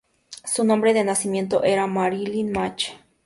Su 0.45 0.63
nombre 0.63 0.95
de 0.95 1.03
nacimiento 1.03 1.63
era 1.63 1.85
Marilyn 1.85 2.51
Mach. 2.51 2.89